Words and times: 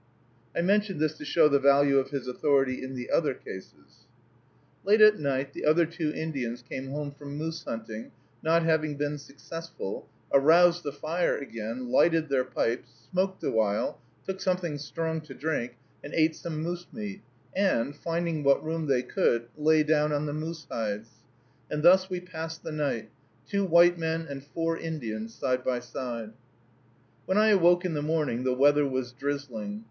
I 0.55 0.61
mention 0.61 0.97
this 0.97 1.15
to 1.19 1.25
show 1.25 1.47
the 1.47 1.59
value 1.59 1.99
of 1.99 2.09
his 2.09 2.27
authority 2.27 2.81
in 2.83 2.95
the 2.95 3.11
other 3.11 3.35
cases. 3.35 4.07
Late 4.83 4.99
at 4.99 5.19
night 5.19 5.53
the 5.53 5.63
other 5.63 5.85
two 5.85 6.11
Indians 6.11 6.63
came 6.67 6.87
home 6.89 7.11
from 7.11 7.37
moose 7.37 7.63
hunting, 7.65 8.11
not 8.41 8.63
having 8.63 8.95
been 8.97 9.19
successful, 9.19 10.09
aroused 10.33 10.81
the 10.81 10.91
fire 10.91 11.37
again, 11.37 11.91
lighted 11.91 12.29
their 12.29 12.43
pipes, 12.43 12.89
smoked 13.11 13.43
awhile, 13.43 14.01
took 14.25 14.41
something 14.41 14.79
strong 14.79 15.21
to 15.21 15.35
drink, 15.35 15.75
and 16.03 16.15
ate 16.15 16.35
some 16.35 16.63
moose 16.63 16.87
meat, 16.91 17.21
and, 17.55 17.95
finding 17.95 18.43
what 18.43 18.65
room 18.65 18.87
they 18.87 19.03
could, 19.03 19.49
lay 19.55 19.83
down 19.83 20.11
on 20.11 20.25
the 20.25 20.33
moose 20.33 20.65
hides; 20.71 21.09
and 21.69 21.83
thus 21.83 22.09
we 22.09 22.19
passed 22.19 22.63
the 22.63 22.71
night, 22.71 23.11
two 23.45 23.63
white 23.65 23.99
men 23.99 24.25
and 24.27 24.43
four 24.47 24.75
Indians, 24.75 25.35
side 25.35 25.63
by 25.63 25.79
side. 25.79 26.33
When 27.27 27.37
I 27.37 27.49
awoke 27.49 27.85
in 27.85 27.93
the 27.93 28.01
morning 28.01 28.43
the 28.45 28.55
weather 28.55 28.87
was 28.87 29.11
drizzling. 29.11 29.79